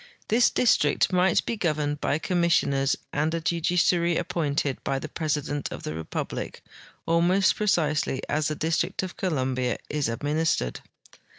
[0.29, 5.83] This district might be governed by commissioners and a judiciary appointed by the president of
[5.83, 6.63] the republic,
[7.05, 10.79] almost precisely as the District of Columbia is administered.